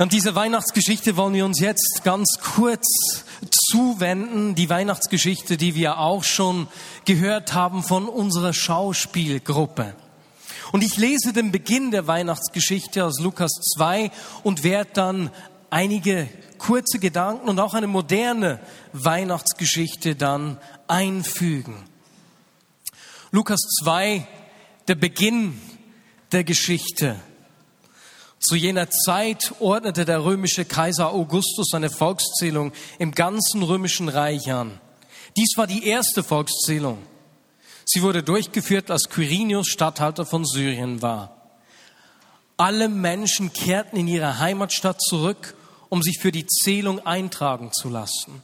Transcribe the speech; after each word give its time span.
Und 0.00 0.14
diese 0.14 0.34
Weihnachtsgeschichte 0.34 1.18
wollen 1.18 1.34
wir 1.34 1.44
uns 1.44 1.60
jetzt 1.60 2.00
ganz 2.04 2.38
kurz 2.40 2.86
zuwenden. 3.70 4.54
Die 4.54 4.70
Weihnachtsgeschichte, 4.70 5.58
die 5.58 5.74
wir 5.74 5.98
auch 5.98 6.24
schon 6.24 6.68
gehört 7.04 7.52
haben 7.52 7.82
von 7.82 8.08
unserer 8.08 8.54
Schauspielgruppe. 8.54 9.94
Und 10.72 10.82
ich 10.82 10.96
lese 10.96 11.34
den 11.34 11.52
Beginn 11.52 11.90
der 11.90 12.06
Weihnachtsgeschichte 12.06 13.04
aus 13.04 13.20
Lukas 13.20 13.50
2 13.76 14.10
und 14.42 14.62
werde 14.64 14.88
dann 14.94 15.30
einige 15.68 16.30
kurze 16.56 16.98
Gedanken 16.98 17.50
und 17.50 17.60
auch 17.60 17.74
eine 17.74 17.86
moderne 17.86 18.58
Weihnachtsgeschichte 18.94 20.16
dann 20.16 20.56
einfügen. 20.88 21.76
Lukas 23.32 23.60
2, 23.82 24.26
der 24.88 24.94
Beginn 24.94 25.60
der 26.32 26.44
Geschichte. 26.44 27.16
Zu 28.40 28.56
jener 28.56 28.88
Zeit 28.90 29.52
ordnete 29.60 30.06
der 30.06 30.24
römische 30.24 30.64
Kaiser 30.64 31.12
Augustus 31.12 31.74
eine 31.74 31.90
Volkszählung 31.90 32.72
im 32.98 33.12
ganzen 33.12 33.62
römischen 33.62 34.08
Reich 34.08 34.50
an. 34.50 34.80
Dies 35.36 35.52
war 35.56 35.66
die 35.66 35.86
erste 35.86 36.22
Volkszählung. 36.22 36.98
Sie 37.84 38.02
wurde 38.02 38.22
durchgeführt, 38.22 38.90
als 38.90 39.10
Quirinius 39.10 39.68
Statthalter 39.68 40.24
von 40.24 40.46
Syrien 40.46 41.02
war. 41.02 41.36
Alle 42.56 42.88
Menschen 42.88 43.52
kehrten 43.52 43.96
in 43.96 44.08
ihre 44.08 44.38
Heimatstadt 44.38 45.02
zurück, 45.02 45.54
um 45.90 46.02
sich 46.02 46.18
für 46.18 46.32
die 46.32 46.46
Zählung 46.46 47.04
eintragen 47.04 47.72
zu 47.72 47.90
lassen. 47.90 48.42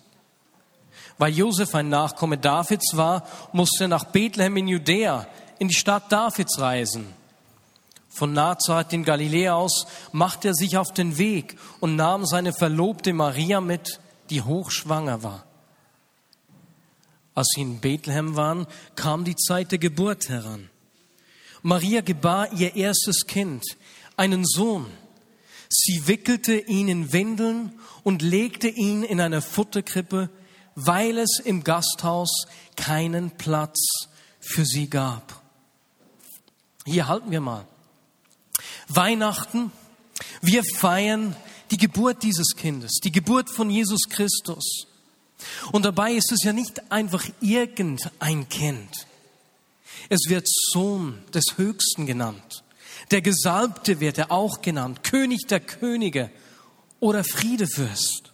Weil 1.16 1.33
Josef 1.33 1.74
ein 1.74 1.88
Nachkomme 1.88 2.36
Davids 2.36 2.97
war, 2.97 3.27
musste 3.52 3.84
er 3.84 3.88
nach 3.88 4.05
Bethlehem 4.05 4.56
in 4.58 4.69
Judäa, 4.69 5.27
in 5.58 5.69
die 5.69 5.74
Stadt 5.74 6.12
Davids 6.12 6.58
reisen. 6.58 7.06
Von 8.16 8.33
Nazareth 8.33 8.95
in 8.95 9.05
Galiläa 9.05 9.52
aus 9.52 9.87
machte 10.11 10.48
er 10.48 10.55
sich 10.55 10.79
auf 10.79 10.95
den 10.95 11.19
Weg 11.19 11.59
und 11.80 11.97
nahm 11.97 12.25
seine 12.25 12.55
Verlobte 12.55 13.12
Maria 13.12 13.61
mit, 13.61 14.00
die 14.31 14.41
hochschwanger 14.41 15.23
war. 15.23 15.45
Als 17.34 17.48
sie 17.55 17.61
in 17.61 17.78
Bethlehem 17.78 18.34
waren, 18.34 18.67
kam 18.95 19.25
die 19.25 19.36
Zeit 19.36 19.70
der 19.70 19.78
Geburt 19.78 20.31
heran. 20.31 20.70
Maria 21.61 22.00
gebar 22.00 22.50
ihr 22.55 22.75
erstes 22.75 23.27
Kind, 23.27 23.62
einen 24.17 24.47
Sohn. 24.47 24.86
Sie 25.69 26.08
wickelte 26.08 26.55
ihn 26.55 26.89
in 26.89 27.12
Windeln 27.12 27.78
und 28.03 28.23
legte 28.23 28.69
ihn 28.69 29.03
in 29.03 29.20
eine 29.20 29.42
Futterkrippe, 29.42 30.30
weil 30.75 31.19
es 31.19 31.39
im 31.45 31.64
Gasthaus 31.64 32.47
keinen 32.77 33.33
Platz 33.33 34.08
für 34.41 34.64
sie 34.64 34.89
gab. 34.89 35.42
Hier 36.86 37.08
halten 37.08 37.30
wir 37.30 37.42
mal. 37.42 37.67
Weihnachten, 38.89 39.73
wir 40.41 40.62
feiern 40.65 41.37
die 41.70 41.77
Geburt 41.77 42.23
dieses 42.23 42.55
Kindes, 42.56 43.01
die 43.03 43.12
Geburt 43.12 43.51
von 43.51 43.70
Jesus 43.70 44.09
Christus. 44.09 44.87
Und 45.73 45.84
dabei 45.84 46.12
ist 46.12 46.33
es 46.33 46.42
ja 46.45 46.53
nicht 46.53 46.91
einfach 46.91 47.25
irgendein 47.41 48.48
Kind. 48.48 49.07
Es 50.09 50.29
wird 50.29 50.47
Sohn 50.48 51.23
des 51.34 51.57
Höchsten 51.57 52.07
genannt. 52.07 52.64
Der 53.11 53.23
Gesalbte 53.23 54.01
wird 54.01 54.19
er 54.19 54.31
auch 54.31 54.62
genannt, 54.62 55.03
König 55.05 55.47
der 55.48 55.61
Könige 55.61 56.31
oder 57.01 57.25
Friedefürst. 57.25 58.33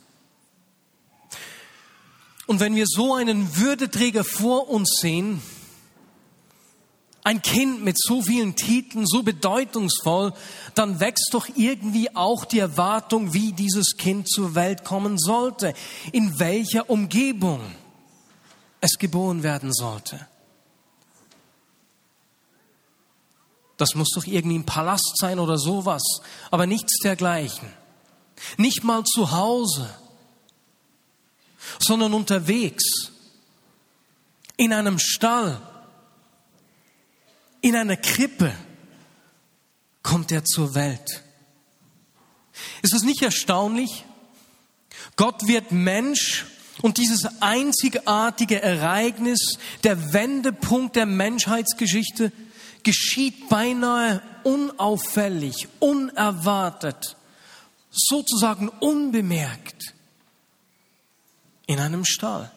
Und 2.47 2.61
wenn 2.61 2.75
wir 2.75 2.87
so 2.87 3.15
einen 3.15 3.57
Würdeträger 3.57 4.25
vor 4.25 4.69
uns 4.69 4.99
sehen, 5.01 5.41
ein 7.25 7.41
Kind 7.41 7.85
mit 7.85 7.97
so 8.01 8.23
vielen 8.23 8.57
Titeln, 8.57 9.07
so 9.07 9.23
bedeutungsvoll, 9.23 10.33
dann 10.75 10.99
wächst 10.99 11.29
doch 11.33 11.49
irgendwie 11.55 12.15
auch 12.17 12.45
die 12.45 12.59
Erwartung, 12.59 13.33
wie 13.33 13.53
dieses 13.53 13.97
Kind 13.97 14.29
zur 14.29 14.55
Welt 14.55 14.85
kommen 14.85 15.19
sollte, 15.19 15.75
in 16.11 16.39
welcher 16.41 16.91
Umgebung 16.91 17.61
es 18.81 18.99
geboren 18.99 19.45
werden 19.45 19.73
sollte. 19.73 20.27
Das 23.77 23.95
muss 23.95 24.11
doch 24.15 24.27
irgendwie 24.27 24.59
ein 24.59 24.67
Palast 24.67 25.17
sein 25.17 25.39
oder 25.39 25.59
sowas, 25.59 26.03
aber 26.51 26.67
nichts 26.67 26.99
dergleichen. 27.01 27.69
Nicht 28.57 28.83
mal 28.83 29.05
zu 29.05 29.31
Hause, 29.31 29.89
sondern 31.79 32.15
unterwegs, 32.15 33.13
in 34.57 34.73
einem 34.73 34.99
Stall, 34.99 35.61
in 37.63 37.75
einer 37.75 37.97
Krippe 37.97 38.53
kommt 40.03 40.31
er 40.33 40.45
zur 40.45 40.75
Welt. 40.75 41.23
Ist 42.83 42.93
es 42.93 43.03
nicht 43.03 43.23
erstaunlich? 43.23 44.05
Gott 45.17 45.47
wird 45.47 45.73
Mensch 45.73 46.45
und 46.83 46.99
dieses 46.99 47.41
einzigartige 47.41 48.61
Ereignis, 48.61 49.59
der 49.85 50.13
Wendepunkt 50.13 50.97
der 50.97 51.07
Menschheitsgeschichte, 51.07 52.33
geschieht 52.83 53.49
beinahe 53.49 54.21
unauffällig, 54.43 55.69
unerwartet, 55.79 57.17
sozusagen 57.91 58.69
unbemerkt 58.69 59.95
in 61.67 61.79
einem 61.79 62.05
Stall. 62.05 62.51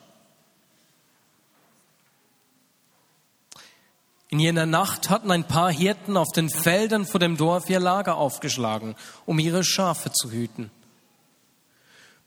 In 4.30 4.40
jener 4.40 4.66
Nacht 4.66 5.10
hatten 5.10 5.32
ein 5.32 5.48
paar 5.48 5.72
Hirten 5.72 6.18
auf 6.18 6.32
den 6.32 6.50
Feldern 6.50 7.06
vor 7.06 7.20
dem 7.20 7.38
Dorf 7.38 7.70
ihr 7.70 7.80
Lager 7.80 8.18
aufgeschlagen, 8.18 8.96
um 9.26 9.38
ihre 9.40 9.64
Schafe 9.64 10.12
zu 10.12 10.32
hüten. 10.32 10.72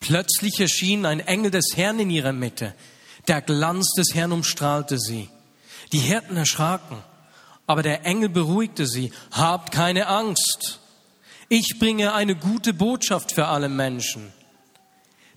Plötzlich 0.01 0.61
erschien 0.61 1.07
ein 1.07 1.21
Engel 1.21 1.51
des 1.51 1.73
Herrn 1.75 1.99
in 1.99 2.11
ihrer 2.11 2.33
Mitte. 2.33 2.75
Der 3.27 3.43
Glanz 3.43 3.93
des 3.97 4.15
Herrn 4.15 4.33
umstrahlte 4.33 4.99
sie. 4.99 5.29
Die 5.93 5.99
Hirten 5.99 6.37
erschraken, 6.37 6.99
aber 7.67 7.83
der 7.83 8.05
Engel 8.05 8.29
beruhigte 8.29 8.87
sie. 8.87 9.13
Habt 9.33 9.73
keine 9.73 10.07
Angst. 10.07 10.81
Ich 11.49 11.79
bringe 11.79 12.13
eine 12.13 12.37
gute 12.37 12.75
Botschaft 12.75 13.33
für 13.33 13.47
alle 13.47 13.69
Menschen. 13.69 14.33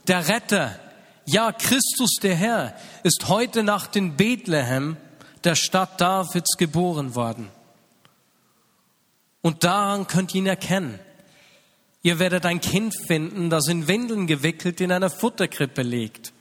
Der 0.07 0.27
Retter, 0.27 0.77
ja 1.25 1.51
Christus 1.51 2.17
der 2.21 2.35
Herr, 2.35 2.75
ist 3.03 3.29
heute 3.29 3.63
Nacht 3.63 3.95
in 3.95 4.15
Bethlehem 4.15 4.97
der 5.43 5.55
Stadt 5.55 5.99
Davids 5.99 6.57
geboren 6.57 7.15
worden. 7.15 7.49
Und 9.41 9.63
daran 9.63 10.07
könnt 10.07 10.33
ihr 10.33 10.41
ihn 10.41 10.47
erkennen. 10.47 10.99
Ihr 12.03 12.19
werdet 12.19 12.45
ein 12.45 12.61
Kind 12.61 12.95
finden, 12.95 13.49
das 13.49 13.67
in 13.67 13.87
Windeln 13.87 14.27
gewickelt 14.27 14.81
in 14.81 14.91
einer 14.91 15.09
Futterkrippe 15.09 15.81
liegt. 15.81 16.33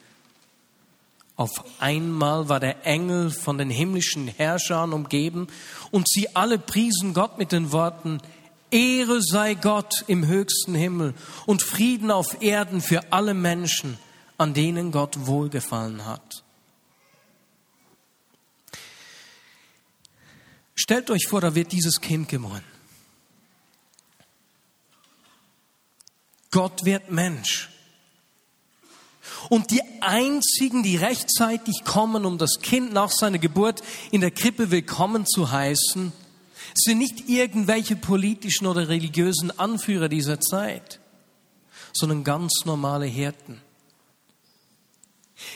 Auf 1.37 1.65
einmal 1.79 2.49
war 2.49 2.61
der 2.61 2.87
Engel 2.87 3.31
von 3.31 3.57
den 3.57 3.71
himmlischen 3.71 4.29
Herrschern 4.29 4.93
umgeben 4.93 5.47
und 5.91 6.07
sie 6.09 6.35
alle 6.37 6.59
priesen 6.59 7.15
Gott 7.15 7.39
mit 7.39 7.53
den 7.53 7.73
Worten, 7.73 8.21
Ehre 8.71 9.21
sei 9.23 9.55
Gott 9.55 10.05
im 10.07 10.27
höchsten 10.27 10.75
Himmel 10.75 11.15
und 11.47 11.63
Frieden 11.63 12.11
auf 12.11 12.43
Erden 12.43 12.81
für 12.81 13.13
alle 13.13 13.35
Menschen, 13.35 13.99
an 14.39 14.55
denen 14.55 14.93
Gott 14.93 15.27
wohlgefallen 15.27 16.07
hat. 16.07 16.45
Stellt 20.83 21.11
euch 21.11 21.27
vor, 21.29 21.43
da 21.43 21.55
wird 21.55 21.73
dieses 21.73 22.01
Kind 22.01 22.31
geboren. 22.31 22.65
Gott 26.51 26.87
wird 26.87 27.11
Mensch. 27.11 27.69
Und 29.51 29.71
die 29.73 29.83
einzigen, 30.01 30.83
die 30.83 30.97
rechtzeitig 30.97 31.85
kommen, 31.85 32.25
um 32.25 32.39
das 32.39 32.61
Kind 32.63 32.95
nach 32.95 33.11
seiner 33.11 33.39
Geburt 33.39 33.83
in 34.11 34.23
der 34.23 34.31
Krippe 34.31 34.71
willkommen 34.71 35.27
zu 35.27 35.51
heißen, 35.51 36.15
sind 36.75 36.99
nicht 36.99 37.29
irgendwelche 37.29 37.97
politischen 37.97 38.67
oder 38.67 38.89
religiösen 38.89 39.51
Anführer 39.59 40.09
dieser 40.09 40.41
Zeit, 40.41 40.99
sondern 41.93 42.25
ganz 42.25 42.65
normale 42.65 43.05
Hirten. 43.05 43.61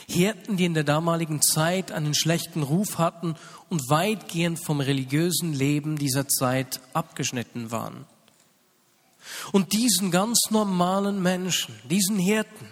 Hirten, 0.07 0.57
die 0.57 0.65
in 0.65 0.73
der 0.73 0.83
damaligen 0.83 1.41
Zeit 1.41 1.91
einen 1.91 2.13
schlechten 2.13 2.63
Ruf 2.63 2.97
hatten 2.97 3.35
und 3.69 3.89
weitgehend 3.89 4.59
vom 4.59 4.79
religiösen 4.79 5.53
Leben 5.53 5.97
dieser 5.97 6.27
Zeit 6.27 6.79
abgeschnitten 6.93 7.71
waren. 7.71 8.05
Und 9.51 9.73
diesen 9.73 10.11
ganz 10.11 10.49
normalen 10.49 11.21
Menschen, 11.21 11.75
diesen 11.89 12.19
Hirten, 12.19 12.67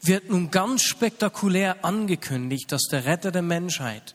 wird 0.00 0.30
nun 0.30 0.50
ganz 0.50 0.82
spektakulär 0.82 1.84
angekündigt, 1.84 2.70
dass 2.70 2.82
der 2.90 3.04
Retter 3.04 3.30
der 3.30 3.42
Menschheit, 3.42 4.14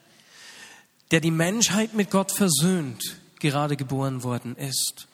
der 1.12 1.20
die 1.20 1.32
Menschheit 1.32 1.94
mit 1.94 2.12
Gott 2.12 2.32
versöhnt, 2.32 3.18
gerade 3.40 3.76
geboren 3.76 4.24
worden 4.24 4.56
ist. 4.56 5.08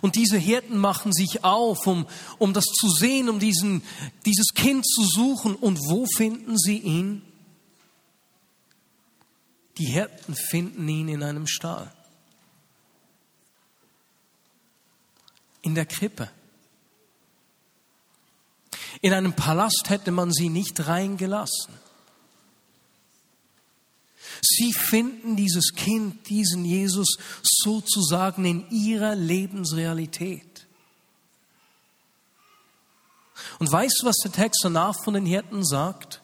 Und 0.00 0.16
diese 0.16 0.38
Hirten 0.38 0.78
machen 0.78 1.12
sich 1.12 1.44
auf, 1.44 1.86
um, 1.86 2.06
um 2.38 2.52
das 2.52 2.64
zu 2.64 2.88
sehen, 2.88 3.28
um 3.28 3.38
diesen, 3.38 3.82
dieses 4.24 4.48
Kind 4.54 4.86
zu 4.86 5.04
suchen. 5.04 5.54
Und 5.54 5.78
wo 5.88 6.06
finden 6.06 6.58
sie 6.58 6.78
ihn? 6.78 7.22
Die 9.78 9.86
Hirten 9.86 10.34
finden 10.34 10.88
ihn 10.88 11.08
in 11.08 11.22
einem 11.22 11.46
Stall. 11.46 11.92
in 15.66 15.74
der 15.74 15.84
Krippe. 15.84 16.30
In 19.00 19.12
einem 19.12 19.32
Palast 19.32 19.86
hätte 19.88 20.12
man 20.12 20.32
sie 20.32 20.48
nicht 20.48 20.86
reingelassen. 20.86 21.74
Sie 24.40 24.72
finden 24.72 25.36
dieses 25.36 25.74
Kind, 25.74 26.28
diesen 26.28 26.64
Jesus 26.64 27.16
sozusagen 27.42 28.44
in 28.44 28.70
ihrer 28.70 29.14
Lebensrealität. 29.14 30.66
Und 33.58 33.70
weißt 33.70 34.00
du, 34.02 34.06
was 34.06 34.16
der 34.18 34.32
Text 34.32 34.60
danach 34.62 35.02
von 35.02 35.14
den 35.14 35.26
Hirten 35.26 35.64
sagt? 35.64 36.20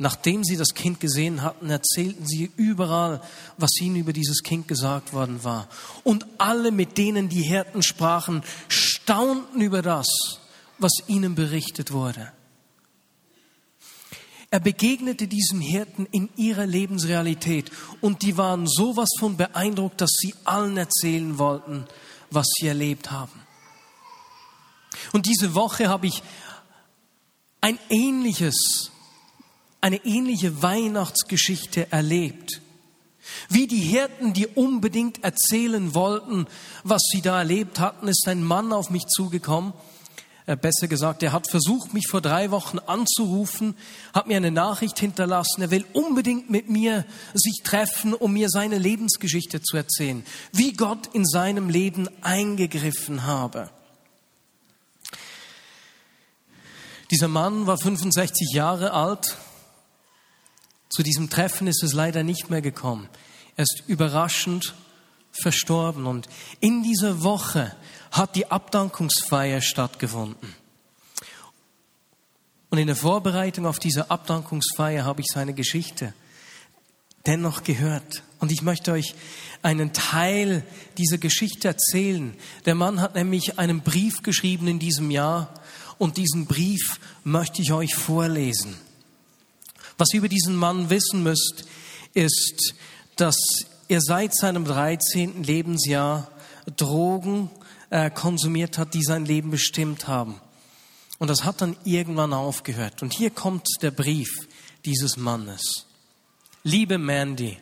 Nachdem 0.00 0.44
sie 0.44 0.56
das 0.56 0.74
Kind 0.74 1.00
gesehen 1.00 1.42
hatten, 1.42 1.70
erzählten 1.70 2.24
sie 2.24 2.52
überall, 2.56 3.20
was 3.56 3.80
ihnen 3.80 3.96
über 3.96 4.12
dieses 4.12 4.44
Kind 4.44 4.68
gesagt 4.68 5.12
worden 5.12 5.42
war. 5.42 5.68
Und 6.04 6.24
alle, 6.38 6.70
mit 6.70 6.98
denen 6.98 7.28
die 7.28 7.42
Hirten 7.42 7.82
sprachen, 7.82 8.44
staunten 8.68 9.60
über 9.60 9.82
das, 9.82 10.06
was 10.78 10.92
ihnen 11.08 11.34
berichtet 11.34 11.90
wurde. 11.90 12.32
Er 14.50 14.60
begegnete 14.60 15.28
diesen 15.28 15.60
Hirten 15.60 16.06
in 16.06 16.30
ihrer 16.36 16.66
Lebensrealität 16.66 17.70
und 18.00 18.22
die 18.22 18.36
waren 18.36 18.66
sowas 18.66 19.08
von 19.18 19.36
beeindruckt, 19.36 20.00
dass 20.00 20.10
sie 20.18 20.34
allen 20.44 20.76
erzählen 20.76 21.38
wollten, 21.38 21.86
was 22.30 22.46
sie 22.58 22.66
erlebt 22.66 23.10
haben. 23.10 23.42
Und 25.12 25.26
diese 25.26 25.54
Woche 25.54 25.88
habe 25.88 26.06
ich 26.06 26.22
ein 27.60 27.78
ähnliches 27.90 28.90
eine 29.80 30.04
ähnliche 30.04 30.62
Weihnachtsgeschichte 30.62 31.92
erlebt. 31.92 32.60
Wie 33.48 33.66
die 33.66 33.80
Hirten, 33.80 34.32
die 34.32 34.46
unbedingt 34.46 35.22
erzählen 35.22 35.94
wollten, 35.94 36.46
was 36.82 37.02
sie 37.12 37.22
da 37.22 37.38
erlebt 37.38 37.78
hatten, 37.78 38.08
ist 38.08 38.26
ein 38.26 38.42
Mann 38.42 38.72
auf 38.72 38.90
mich 38.90 39.06
zugekommen. 39.06 39.72
Äh, 40.48 40.56
besser 40.56 40.88
gesagt, 40.88 41.22
er 41.22 41.32
hat 41.32 41.46
versucht, 41.46 41.92
mich 41.92 42.06
vor 42.08 42.22
drei 42.22 42.50
Wochen 42.50 42.78
anzurufen, 42.78 43.76
hat 44.14 44.28
mir 44.28 44.38
eine 44.38 44.50
Nachricht 44.50 44.98
hinterlassen. 44.98 45.60
Er 45.60 45.70
will 45.70 45.84
unbedingt 45.92 46.48
mit 46.48 46.70
mir 46.70 47.04
sich 47.34 47.60
treffen, 47.62 48.14
um 48.14 48.32
mir 48.32 48.48
seine 48.48 48.78
Lebensgeschichte 48.78 49.60
zu 49.60 49.76
erzählen, 49.76 50.24
wie 50.52 50.72
Gott 50.72 51.08
in 51.12 51.26
seinem 51.26 51.68
Leben 51.68 52.08
eingegriffen 52.22 53.26
habe. 53.26 53.68
Dieser 57.10 57.28
Mann 57.28 57.66
war 57.66 57.76
65 57.76 58.54
Jahre 58.54 58.94
alt, 58.94 59.36
zu 60.88 61.02
diesem 61.02 61.28
Treffen 61.28 61.66
ist 61.66 61.82
es 61.82 61.92
leider 61.92 62.22
nicht 62.22 62.48
mehr 62.48 62.62
gekommen. 62.62 63.10
Er 63.56 63.64
ist 63.64 63.82
überraschend 63.86 64.74
verstorben 65.30 66.06
und 66.06 66.26
in 66.60 66.82
dieser 66.82 67.22
Woche 67.22 67.76
hat 68.10 68.36
die 68.36 68.50
Abdankungsfeier 68.50 69.60
stattgefunden. 69.60 70.54
Und 72.70 72.78
in 72.78 72.86
der 72.86 72.96
Vorbereitung 72.96 73.66
auf 73.66 73.78
diese 73.78 74.10
Abdankungsfeier 74.10 75.04
habe 75.04 75.20
ich 75.22 75.26
seine 75.32 75.54
Geschichte 75.54 76.12
dennoch 77.26 77.62
gehört. 77.62 78.22
Und 78.40 78.52
ich 78.52 78.62
möchte 78.62 78.92
euch 78.92 79.14
einen 79.62 79.92
Teil 79.92 80.62
dieser 80.96 81.18
Geschichte 81.18 81.68
erzählen. 81.68 82.34
Der 82.66 82.74
Mann 82.74 83.00
hat 83.00 83.14
nämlich 83.14 83.58
einen 83.58 83.80
Brief 83.80 84.22
geschrieben 84.22 84.68
in 84.68 84.78
diesem 84.78 85.10
Jahr 85.10 85.52
und 85.98 86.16
diesen 86.16 86.46
Brief 86.46 87.00
möchte 87.24 87.62
ich 87.62 87.72
euch 87.72 87.94
vorlesen. 87.94 88.76
Was 89.96 90.12
ihr 90.12 90.18
über 90.18 90.28
diesen 90.28 90.54
Mann 90.54 90.90
wissen 90.90 91.22
müsst, 91.22 91.64
ist, 92.14 92.74
dass 93.16 93.36
er 93.88 94.00
seit 94.00 94.34
seinem 94.34 94.64
13. 94.64 95.42
Lebensjahr 95.42 96.30
Drogen 96.76 97.50
äh, 97.90 98.10
konsumiert 98.10 98.78
hat, 98.78 98.94
die 98.94 99.02
sein 99.02 99.24
Leben 99.24 99.50
bestimmt 99.50 100.08
haben. 100.08 100.40
Und 101.18 101.28
das 101.28 101.44
hat 101.44 101.60
dann 101.60 101.76
irgendwann 101.84 102.32
aufgehört. 102.32 103.02
Und 103.02 103.12
hier 103.12 103.30
kommt 103.30 103.66
der 103.82 103.90
Brief 103.90 104.48
dieses 104.84 105.16
Mannes. 105.16 105.86
Liebe 106.62 106.98
Mandy, 106.98 107.58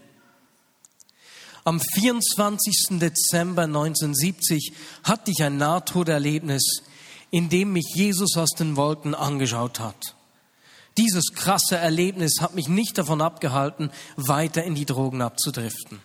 am 1.65 1.81
24. 1.81 2.99
Dezember 3.01 3.63
1970 3.63 4.73
hatte 5.03 5.33
ich 5.33 5.43
ein 5.43 5.57
Nahtoderlebnis, 5.57 6.83
in 7.31 7.49
dem 7.49 7.73
mich 7.73 7.93
Jesus 7.95 8.37
aus 8.37 8.51
den 8.51 8.77
Wolken 8.77 9.15
angeschaut 9.15 9.81
hat. 9.81 10.15
Dieses 10.97 11.33
krasse 11.35 11.77
Erlebnis 11.77 12.41
hat 12.41 12.55
mich 12.55 12.69
nicht 12.69 12.97
davon 12.99 13.21
abgehalten, 13.21 13.91
weiter 14.17 14.65
in 14.65 14.75
die 14.75 14.87
Drogen 14.87 15.21
abzudriften. 15.23 16.01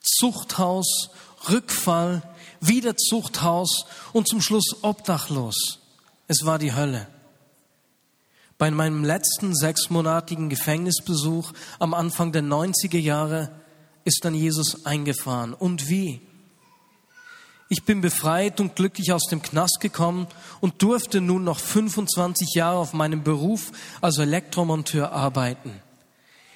Zuchthaus, 0.00 1.10
Rückfall, 1.48 2.22
wieder 2.68 2.96
Zuchthaus 2.96 3.86
und 4.12 4.28
zum 4.28 4.40
Schluss 4.40 4.76
obdachlos. 4.82 5.80
Es 6.28 6.44
war 6.44 6.58
die 6.58 6.74
Hölle. 6.74 7.06
Bei 8.58 8.70
meinem 8.70 9.04
letzten 9.04 9.54
sechsmonatigen 9.54 10.48
Gefängnisbesuch 10.48 11.52
am 11.78 11.92
Anfang 11.92 12.32
der 12.32 12.42
90er 12.42 12.98
Jahre 12.98 13.50
ist 14.04 14.24
dann 14.24 14.34
Jesus 14.34 14.86
eingefahren. 14.86 15.52
Und 15.52 15.88
wie? 15.88 16.20
Ich 17.68 17.84
bin 17.84 18.00
befreit 18.00 18.60
und 18.60 18.76
glücklich 18.76 19.12
aus 19.12 19.24
dem 19.28 19.42
Knast 19.42 19.80
gekommen 19.80 20.28
und 20.60 20.82
durfte 20.82 21.20
nun 21.20 21.44
noch 21.44 21.58
25 21.58 22.54
Jahre 22.54 22.78
auf 22.78 22.92
meinem 22.92 23.24
Beruf 23.24 23.72
als 24.00 24.18
Elektromonteur 24.18 25.12
arbeiten. 25.12 25.82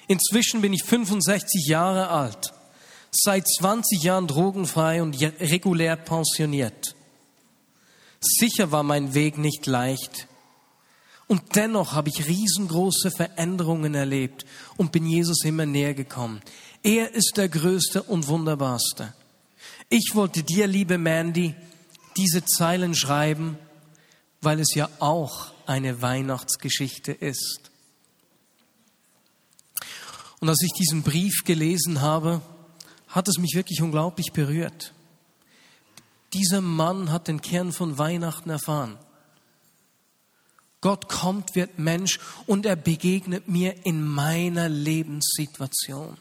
Inzwischen 0.07 0.61
bin 0.61 0.73
ich 0.73 0.83
65 0.83 1.67
Jahre 1.67 2.09
alt, 2.09 2.53
seit 3.11 3.45
20 3.47 4.03
Jahren 4.03 4.27
drogenfrei 4.27 5.01
und 5.01 5.19
regulär 5.21 5.95
pensioniert. 5.97 6.95
Sicher 8.21 8.71
war 8.71 8.83
mein 8.83 9.13
Weg 9.13 9.37
nicht 9.37 9.65
leicht. 9.65 10.27
Und 11.27 11.55
dennoch 11.55 11.93
habe 11.93 12.09
ich 12.09 12.27
riesengroße 12.27 13.11
Veränderungen 13.11 13.95
erlebt 13.95 14.45
und 14.77 14.91
bin 14.91 15.05
Jesus 15.05 15.43
immer 15.45 15.65
näher 15.65 15.93
gekommen. 15.93 16.41
Er 16.83 17.13
ist 17.13 17.33
der 17.37 17.47
Größte 17.47 18.03
und 18.03 18.27
Wunderbarste. 18.27 19.13
Ich 19.89 20.11
wollte 20.13 20.43
dir, 20.43 20.67
liebe 20.67 20.97
Mandy, 20.97 21.55
diese 22.17 22.43
Zeilen 22.45 22.95
schreiben, 22.95 23.57
weil 24.41 24.59
es 24.59 24.73
ja 24.73 24.89
auch 24.99 25.51
eine 25.65 26.01
Weihnachtsgeschichte 26.01 27.11
ist. 27.11 27.71
Und 30.39 30.49
als 30.49 30.61
ich 30.63 30.73
diesen 30.73 31.03
Brief 31.03 31.43
gelesen 31.45 32.01
habe, 32.01 32.41
hat 33.11 33.27
es 33.27 33.37
mich 33.37 33.55
wirklich 33.55 33.81
unglaublich 33.81 34.31
berührt. 34.33 34.93
Dieser 36.33 36.61
Mann 36.61 37.11
hat 37.11 37.27
den 37.27 37.41
Kern 37.41 37.71
von 37.71 37.97
Weihnachten 37.97 38.49
erfahren. 38.49 38.97
Gott 40.79 41.09
kommt, 41.09 41.53
wird 41.55 41.77
Mensch 41.77 42.19
und 42.47 42.65
er 42.65 42.75
begegnet 42.75 43.47
mir 43.47 43.85
in 43.85 44.03
meiner 44.03 44.67
Lebenssituation. 44.67 46.17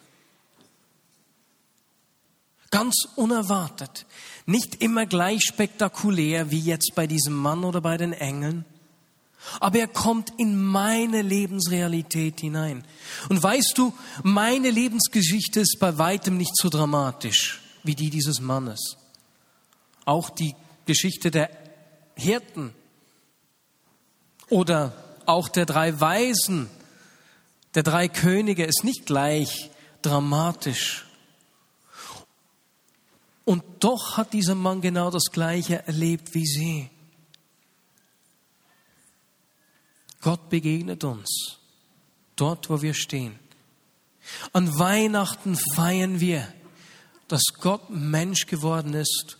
Ganz 2.71 3.09
unerwartet. 3.17 4.07
Nicht 4.47 4.83
immer 4.83 5.07
gleich 5.07 5.43
spektakulär 5.43 6.51
wie 6.51 6.61
jetzt 6.61 6.93
bei 6.95 7.07
diesem 7.07 7.35
Mann 7.35 7.65
oder 7.65 7.81
bei 7.81 7.97
den 7.97 8.13
Engeln. 8.13 8.65
Aber 9.59 9.79
er 9.79 9.89
kommt 9.89 10.33
in 10.39 10.63
meine 10.63 11.23
Lebensrealität 11.23 12.41
hinein. 12.41 12.85
Und 13.29 13.43
weißt 13.43 13.77
du, 13.77 13.95
meine 14.23 14.71
Lebensgeschichte 14.71 15.61
ist 15.61 15.79
bei 15.81 15.99
weitem 15.99 16.37
nicht 16.37 16.57
so 16.57 16.69
dramatisch 16.69 17.61
wie 17.83 17.95
die 17.95 18.11
dieses 18.11 18.41
Mannes. 18.41 18.97
Auch 20.05 20.31
die 20.31 20.55
Geschichte 20.87 21.31
der 21.31 21.51
Hirten 22.15 22.75
oder 24.49 24.93
auch 25.27 25.49
der 25.49 25.67
drei 25.67 25.99
Weisen, 26.01 26.69
der 27.75 27.83
drei 27.83 28.09
Könige 28.09 28.65
ist 28.65 28.85
nicht 28.85 29.07
gleich 29.07 29.71
dramatisch 30.03 31.07
und 33.51 33.65
doch 33.81 34.17
hat 34.17 34.33
dieser 34.33 34.55
Mann 34.55 34.81
genau 34.81 35.11
das 35.11 35.25
Gleiche 35.33 35.85
erlebt 35.87 36.35
wie 36.35 36.47
sie. 36.47 36.89
Gott 40.21 40.49
begegnet 40.49 41.05
uns 41.05 41.59
dort, 42.37 42.71
wo 42.71 42.83
wir 42.83 42.95
stehen. 42.95 43.39
An 44.53 44.79
Weihnachten 44.79 45.57
feiern 45.75 46.21
wir, 46.21 46.47
dass 47.29 47.43
Gott 47.61 47.91
Mensch 47.91 48.47
geworden 48.47 48.95
ist 48.95 49.39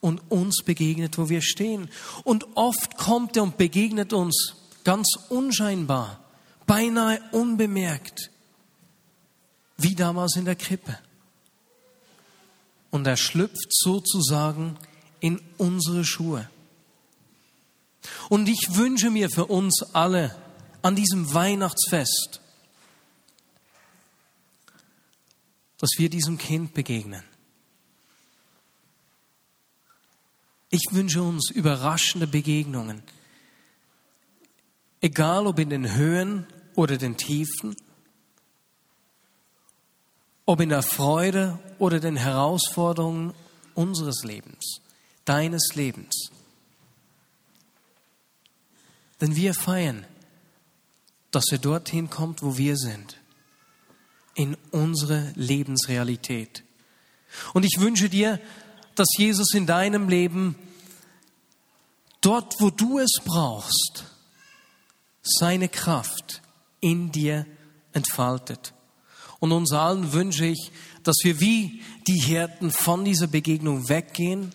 und 0.00 0.20
uns 0.30 0.62
begegnet, 0.64 1.18
wo 1.18 1.28
wir 1.28 1.42
stehen. 1.42 1.90
Und 2.24 2.46
oft 2.54 2.96
kommt 2.96 3.36
er 3.36 3.42
und 3.44 3.56
begegnet 3.56 4.12
uns 4.12 4.56
ganz 4.84 5.08
unscheinbar, 5.28 6.20
beinahe 6.66 7.20
unbemerkt, 7.32 8.30
wie 9.76 9.94
damals 9.94 10.36
in 10.36 10.44
der 10.44 10.56
Krippe 10.56 10.98
und 12.92 13.06
er 13.06 13.16
schlüpft 13.16 13.68
sozusagen 13.70 14.76
in 15.18 15.40
unsere 15.58 16.04
Schuhe. 16.04 16.48
Und 18.28 18.48
ich 18.48 18.68
wünsche 18.70 19.10
mir 19.10 19.30
für 19.30 19.46
uns 19.46 19.82
alle 19.92 20.36
an 20.82 20.96
diesem 20.96 21.32
Weihnachtsfest, 21.32 22.40
dass 25.78 25.90
wir 25.96 26.10
diesem 26.10 26.38
Kind 26.38 26.74
begegnen. 26.74 27.22
Ich 30.70 30.86
wünsche 30.92 31.22
uns 31.22 31.50
überraschende 31.50 32.26
Begegnungen. 32.26 33.02
Egal 35.00 35.46
ob 35.46 35.58
in 35.58 35.68
den 35.68 35.94
Höhen 35.94 36.46
oder 36.74 36.96
den 36.96 37.16
Tiefen, 37.16 37.76
ob 40.46 40.60
in 40.60 40.70
der 40.70 40.82
Freude 40.82 41.58
oder 41.78 42.00
den 42.00 42.16
Herausforderungen 42.16 43.34
unseres 43.74 44.24
Lebens, 44.24 44.80
deines 45.24 45.74
Lebens. 45.74 46.31
Denn 49.22 49.36
wir 49.36 49.54
feiern, 49.54 50.04
dass 51.30 51.44
er 51.52 51.58
dorthin 51.58 52.10
kommt, 52.10 52.42
wo 52.42 52.58
wir 52.58 52.76
sind, 52.76 53.18
in 54.34 54.56
unsere 54.72 55.32
Lebensrealität. 55.36 56.64
Und 57.54 57.64
ich 57.64 57.76
wünsche 57.78 58.08
dir, 58.08 58.40
dass 58.96 59.06
Jesus 59.16 59.54
in 59.54 59.64
deinem 59.64 60.08
Leben 60.08 60.56
dort, 62.20 62.60
wo 62.60 62.70
du 62.70 62.98
es 62.98 63.12
brauchst, 63.24 64.06
seine 65.22 65.68
Kraft 65.68 66.42
in 66.80 67.12
dir 67.12 67.46
entfaltet. 67.92 68.74
Und 69.38 69.52
uns 69.52 69.70
allen 69.70 70.12
wünsche 70.12 70.46
ich, 70.46 70.72
dass 71.04 71.18
wir 71.22 71.38
wie 71.38 71.80
die 72.08 72.20
Hirten 72.20 72.72
von 72.72 73.04
dieser 73.04 73.28
Begegnung 73.28 73.88
weggehen 73.88 74.52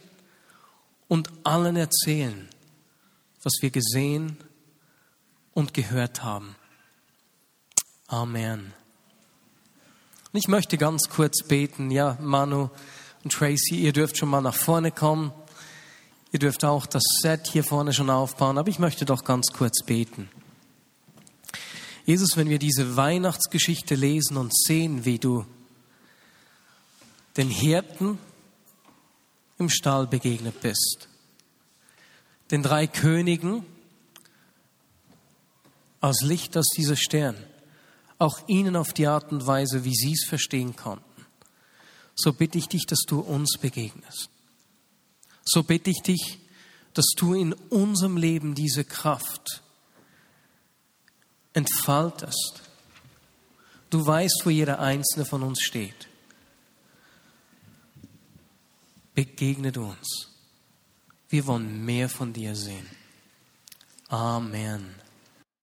und 1.07 1.31
allen 1.45 1.77
erzählen, 1.77 2.50
was 3.43 3.53
wir 3.62 3.69
gesehen 3.69 4.36
und 5.57 5.73
gehört 5.73 6.23
haben. 6.23 6.55
Amen. 8.05 8.75
Und 10.31 10.39
ich 10.39 10.47
möchte 10.47 10.77
ganz 10.77 11.09
kurz 11.09 11.41
beten. 11.41 11.89
Ja, 11.89 12.15
Manu 12.21 12.69
und 13.23 13.33
Tracy, 13.33 13.77
ihr 13.77 13.91
dürft 13.91 14.19
schon 14.19 14.29
mal 14.29 14.41
nach 14.41 14.53
vorne 14.53 14.91
kommen. 14.91 15.31
Ihr 16.31 16.37
dürft 16.37 16.63
auch 16.63 16.85
das 16.85 17.01
Set 17.23 17.47
hier 17.47 17.63
vorne 17.63 17.91
schon 17.91 18.11
aufbauen, 18.11 18.59
aber 18.59 18.69
ich 18.69 18.77
möchte 18.77 19.03
doch 19.05 19.23
ganz 19.23 19.47
kurz 19.51 19.83
beten. 19.83 20.29
Jesus, 22.05 22.37
wenn 22.37 22.49
wir 22.49 22.59
diese 22.59 22.95
Weihnachtsgeschichte 22.95 23.95
lesen 23.95 24.37
und 24.37 24.55
sehen, 24.55 25.05
wie 25.05 25.17
du 25.17 25.43
den 27.35 27.49
Hirten 27.49 28.19
im 29.57 29.71
Stall 29.71 30.05
begegnet 30.05 30.61
bist, 30.61 31.09
den 32.51 32.61
drei 32.61 32.85
Königen 32.85 33.65
aus 36.01 36.22
Licht 36.22 36.58
aus 36.58 36.68
dieser 36.75 36.96
Stern, 36.96 37.36
auch 38.20 38.48
ihnen 38.48 38.75
auf 38.75 38.94
die 38.94 39.08
Art 39.08 39.32
und 39.32 39.46
Weise, 39.46 39.84
wie 39.84 39.96
sie 39.96 40.13
es 40.13 40.25
verstehen 40.27 40.75
konnten, 40.75 41.04
so 42.16 42.34
bitte 42.34 42.58
ich 42.58 42.68
dich, 42.68 42.86
dass 42.86 43.01
du 43.08 43.20
uns 43.20 43.58
begegnest. 43.60 44.30
So 45.44 45.63
bitte 45.63 45.89
ich 45.89 46.01
dich, 46.01 46.39
dass 46.94 47.06
du 47.16 47.34
in 47.34 47.54
unserem 47.54 48.18
Leben 48.18 48.56
diese 48.56 48.84
Kraft 48.84 49.62
entfaltest. 51.54 52.63
Du 53.89 54.06
weißt, 54.06 54.42
wo 54.44 54.50
jeder 54.50 54.80
einzelne 54.80 55.25
von 55.25 55.44
uns 55.44 55.62
steht. 55.62 56.08
Begegne 59.13 59.72
du 59.72 59.86
uns. 59.86 60.30
Wir 61.30 61.46
wollen 61.46 61.86
mehr 61.86 62.10
von 62.10 62.34
dir 62.34 62.56
sehen. 62.56 62.88
Amen. 64.10 65.06